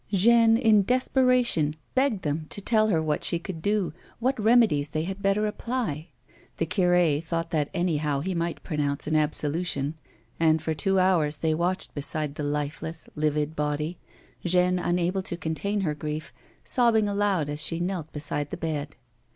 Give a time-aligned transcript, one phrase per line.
[0.11, 5.03] Jeanne, in desperation, begged them to tell her what she could do, what remedies they
[5.03, 6.07] had better apply.
[6.57, 9.93] The cure thought that anyhow he might pronounce an absolution,
[10.39, 13.99] and for two hours they watched beside the lifeless, livid body,
[14.43, 16.33] Jeanne, unable to contain her grief,
[16.63, 18.95] sobbing aloud as she knelt beside the bed.